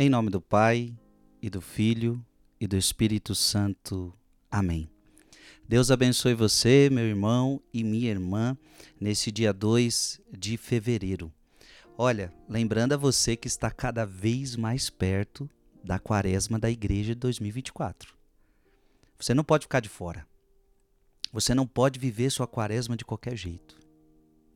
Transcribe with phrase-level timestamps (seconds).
[0.00, 0.96] Em nome do Pai,
[1.42, 2.24] e do Filho,
[2.60, 4.14] e do Espírito Santo.
[4.48, 4.88] Amém.
[5.66, 8.56] Deus abençoe você, meu irmão e minha irmã,
[9.00, 11.32] nesse dia 2 de fevereiro.
[11.96, 15.50] Olha, lembrando a você que está cada vez mais perto
[15.82, 18.14] da quaresma da igreja de 2024.
[19.18, 20.24] Você não pode ficar de fora.
[21.32, 23.76] Você não pode viver sua quaresma de qualquer jeito.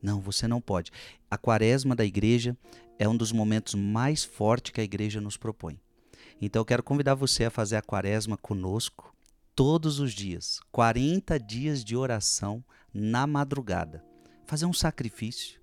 [0.03, 0.91] Não, você não pode.
[1.31, 2.57] A quaresma da igreja
[2.99, 5.79] é um dos momentos mais fortes que a igreja nos propõe.
[6.41, 9.15] Então eu quero convidar você a fazer a quaresma conosco
[9.55, 10.59] todos os dias.
[10.73, 12.61] 40 dias de oração
[12.93, 14.03] na madrugada.
[14.45, 15.61] Fazer um sacrifício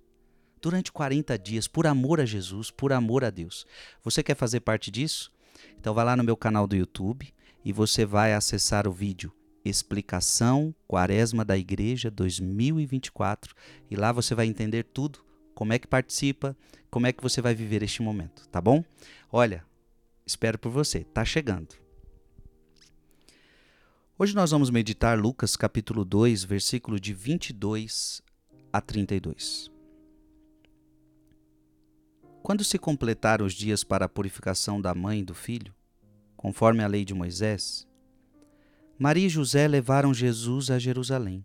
[0.59, 3.65] durante 40 dias por amor a Jesus, por amor a Deus.
[4.03, 5.31] Você quer fazer parte disso?
[5.79, 7.31] Então vai lá no meu canal do YouTube
[7.63, 9.31] e você vai acessar o vídeo
[9.63, 13.53] Explicação Quaresma da Igreja 2024
[13.89, 15.19] e lá você vai entender tudo,
[15.53, 16.57] como é que participa,
[16.89, 18.83] como é que você vai viver este momento, tá bom?
[19.31, 19.63] Olha,
[20.25, 21.75] espero por você, tá chegando.
[24.17, 28.21] Hoje nós vamos meditar Lucas capítulo 2, versículo de 22
[28.71, 29.71] a 32.
[32.43, 35.73] Quando se completaram os dias para a purificação da mãe e do filho,
[36.35, 37.87] conforme a lei de Moisés,
[39.01, 41.43] Maria e José levaram Jesus a Jerusalém,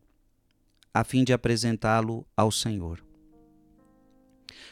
[0.93, 3.03] a fim de apresentá-lo ao Senhor.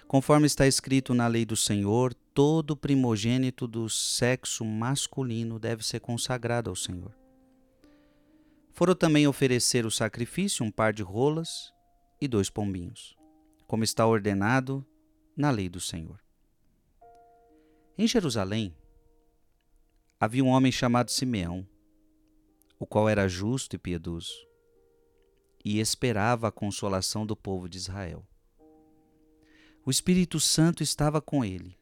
[0.07, 6.69] Conforme está escrito na lei do Senhor, todo primogênito do sexo masculino deve ser consagrado
[6.69, 7.17] ao Senhor.
[8.75, 11.73] Foram também oferecer o sacrifício um par de rolas
[12.21, 13.17] e dois pombinhos,
[13.67, 14.87] como está ordenado
[15.35, 16.21] na lei do Senhor.
[17.97, 18.77] Em Jerusalém
[20.21, 21.67] havia um homem chamado Simeão
[22.85, 24.47] o qual era justo e piedoso,
[25.65, 28.23] e esperava a consolação do povo de Israel.
[29.87, 31.79] O Espírito Santo estava com ele,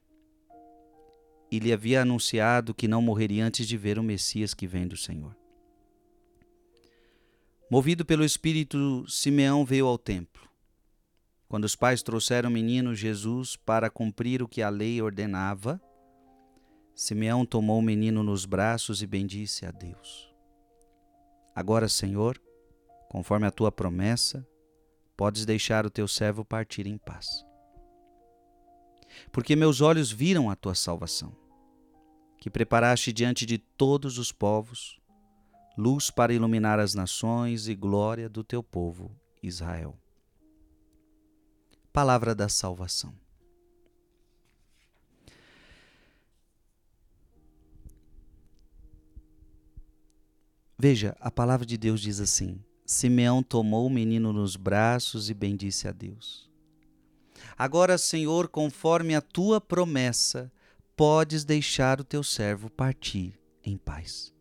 [1.50, 4.97] e lhe havia anunciado que não morreria antes de ver o Messias que vem do
[4.97, 5.36] Senhor.
[7.69, 10.48] Movido pelo Espírito, Simeão veio ao templo.
[11.48, 15.83] Quando os pais trouxeram o menino Jesus para cumprir o que a lei ordenava,
[16.95, 20.31] Simeão tomou o menino nos braços e bendisse a Deus.
[21.55, 22.40] Agora, Senhor,
[23.08, 24.46] conforme a tua promessa,
[25.17, 27.45] podes deixar o teu servo partir em paz.
[29.30, 31.36] Porque meus olhos viram a tua salvação,
[32.39, 34.98] que preparaste diante de todos os povos,
[35.77, 39.98] luz para iluminar as nações e glória do teu povo Israel.
[41.92, 43.21] Palavra da salvação.
[50.84, 55.86] Veja, a palavra de Deus diz assim: Simeão tomou o menino nos braços e bendisse
[55.86, 56.50] a Deus.
[57.56, 60.50] Agora, Senhor, conforme a tua promessa,
[60.96, 64.34] podes deixar o teu servo partir em paz,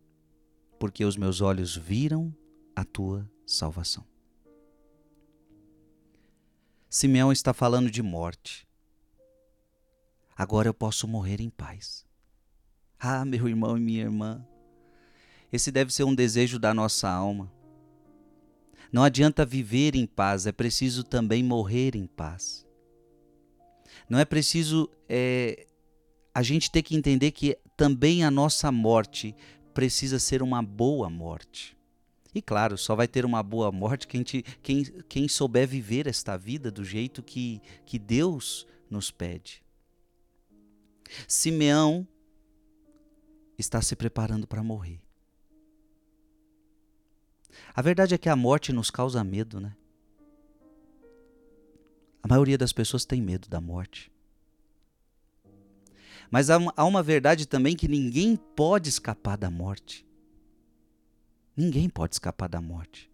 [0.79, 2.35] porque os meus olhos viram
[2.75, 4.03] a tua salvação.
[6.89, 8.67] Simeão está falando de morte.
[10.35, 12.03] Agora eu posso morrer em paz.
[12.99, 14.43] Ah, meu irmão e minha irmã,
[15.51, 17.51] esse deve ser um desejo da nossa alma.
[18.91, 22.65] Não adianta viver em paz, é preciso também morrer em paz.
[24.09, 25.65] Não é preciso é,
[26.33, 29.35] a gente ter que entender que também a nossa morte
[29.73, 31.77] precisa ser uma boa morte.
[32.33, 36.37] E claro, só vai ter uma boa morte quem, te, quem, quem souber viver esta
[36.37, 39.61] vida do jeito que, que Deus nos pede.
[41.27, 42.07] Simeão
[43.57, 45.01] está se preparando para morrer.
[47.73, 49.75] A verdade é que a morte nos causa medo, né?
[52.23, 54.11] A maioria das pessoas tem medo da morte.
[56.29, 60.07] Mas há uma, verdade também que ninguém pode escapar da morte.
[61.57, 63.11] Ninguém pode escapar da morte.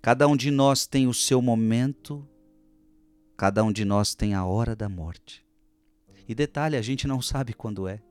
[0.00, 2.26] Cada um de nós tem o seu momento,
[3.36, 5.46] cada um de nós tem a hora da morte.
[6.28, 8.02] E detalhe, a gente não sabe quando é.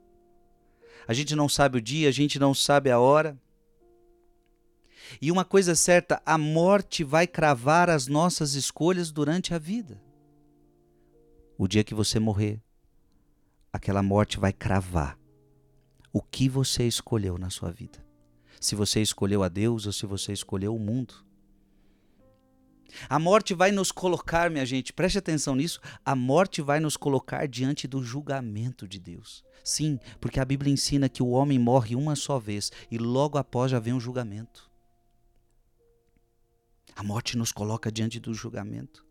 [1.05, 3.37] A gente não sabe o dia, a gente não sabe a hora.
[5.19, 10.01] E uma coisa certa, a morte vai cravar as nossas escolhas durante a vida.
[11.57, 12.61] O dia que você morrer,
[13.71, 15.17] aquela morte vai cravar
[16.13, 18.03] o que você escolheu na sua vida.
[18.59, 21.25] Se você escolheu a Deus ou se você escolheu o mundo.
[23.09, 25.79] A morte vai nos colocar, minha gente, preste atenção nisso.
[26.03, 29.43] A morte vai nos colocar diante do julgamento de Deus.
[29.63, 33.71] Sim, porque a Bíblia ensina que o homem morre uma só vez e logo após
[33.71, 34.70] já vem o julgamento.
[36.95, 39.05] A morte nos coloca diante do julgamento.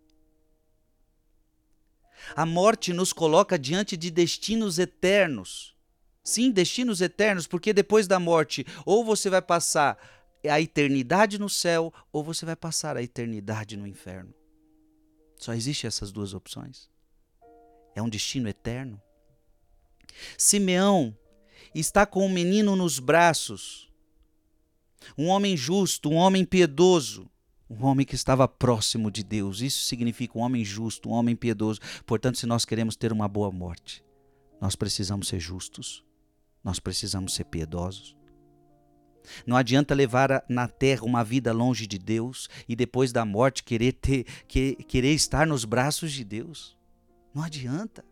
[2.37, 5.75] A morte nos coloca diante de destinos eternos.
[6.23, 9.99] Sim, destinos eternos, porque depois da morte, ou você vai passar
[10.49, 14.35] a eternidade no céu, ou você vai passar a eternidade no inferno.
[15.39, 16.91] Só existem essas duas opções.
[17.95, 19.01] É um destino eterno.
[20.37, 21.17] Simeão
[21.75, 23.91] está com um menino nos braços.
[25.17, 27.30] Um homem justo, um homem piedoso,
[27.71, 29.61] um homem que estava próximo de Deus.
[29.61, 31.81] Isso significa um homem justo, um homem piedoso.
[32.05, 34.05] Portanto, se nós queremos ter uma boa morte,
[34.61, 36.05] nós precisamos ser justos,
[36.65, 38.17] nós precisamos ser piedosos.
[39.47, 43.93] Não adianta levar na terra uma vida longe de Deus e depois da morte querer
[43.93, 46.77] ter, que, querer estar nos braços de Deus.
[47.33, 48.05] Não adianta.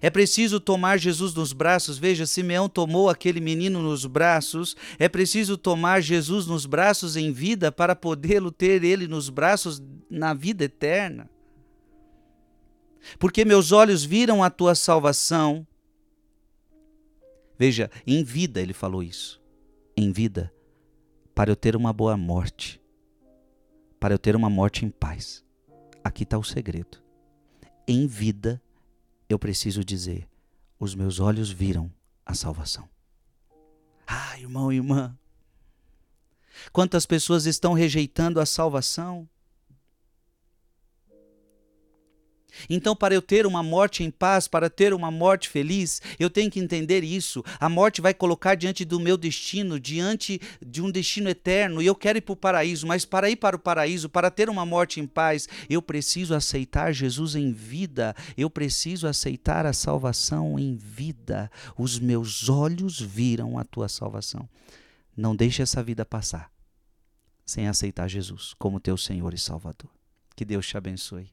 [0.00, 1.98] É preciso tomar Jesus nos braços.
[1.98, 4.76] Veja, Simeão tomou aquele menino nos braços.
[4.98, 10.34] É preciso tomar Jesus nos braços em vida para podê-lo ter ele nos braços na
[10.34, 11.28] vida eterna.
[13.18, 15.66] Porque meus olhos viram a tua salvação.
[17.58, 19.40] Veja, em vida ele falou isso.
[19.96, 20.52] Em vida,
[21.34, 22.80] para eu ter uma boa morte.
[23.98, 25.44] Para eu ter uma morte em paz.
[26.04, 26.98] Aqui está o segredo.
[27.88, 28.60] Em vida,
[29.28, 30.28] eu preciso dizer:
[30.78, 31.90] os meus olhos viram
[32.24, 32.88] a salvação.
[34.06, 35.16] Ah, irmão e irmã,
[36.72, 39.28] quantas pessoas estão rejeitando a salvação?
[42.68, 46.50] Então, para eu ter uma morte em paz, para ter uma morte feliz, eu tenho
[46.50, 47.44] que entender isso.
[47.58, 51.94] A morte vai colocar diante do meu destino, diante de um destino eterno, e eu
[51.94, 55.00] quero ir para o paraíso, mas para ir para o paraíso, para ter uma morte
[55.00, 61.50] em paz, eu preciso aceitar Jesus em vida, eu preciso aceitar a salvação em vida.
[61.76, 64.48] Os meus olhos viram a tua salvação.
[65.16, 66.50] Não deixe essa vida passar
[67.46, 69.90] sem aceitar Jesus como teu Senhor e Salvador.
[70.34, 71.32] Que Deus te abençoe.